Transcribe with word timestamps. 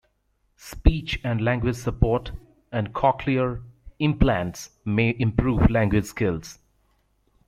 Speech 0.57 1.19
and 1.23 1.41
language 1.41 1.75
support 1.75 2.31
and 2.71 2.91
cochlear 2.91 3.61
implants 3.99 4.71
may 4.83 5.15
improve 5.19 5.69
language 5.69 6.05
skills. 6.05 6.57